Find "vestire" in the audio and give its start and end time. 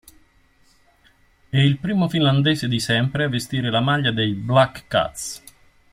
3.29-3.69